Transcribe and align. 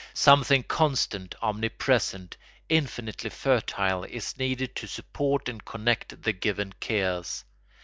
Something 0.15 0.63
constant, 0.63 1.35
omnipresent, 1.43 2.35
infinitely 2.69 3.29
fertile 3.29 4.03
is 4.05 4.35
needed 4.35 4.75
to 4.77 4.87
support 4.87 5.47
and 5.47 5.63
connect 5.63 6.23
the 6.23 6.33
given 6.33 6.73
chaos. 6.79 7.43